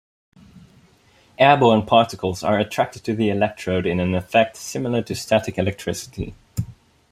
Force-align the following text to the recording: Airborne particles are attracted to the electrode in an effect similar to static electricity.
Airborne 1.37 1.85
particles 1.85 2.41
are 2.41 2.57
attracted 2.57 3.03
to 3.03 3.13
the 3.13 3.29
electrode 3.29 3.85
in 3.85 3.99
an 3.99 4.15
effect 4.15 4.55
similar 4.57 5.03
to 5.03 5.13
static 5.13 5.59
electricity. 5.59 6.33